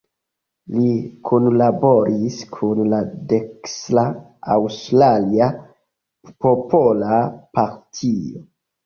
Li 0.75 0.85
kunlaboris 1.29 2.37
kun 2.55 2.81
la 2.93 3.01
dekstra 3.33 4.05
Aŭstria 4.55 5.51
Popola 6.47 7.21
Partio. 7.59 8.43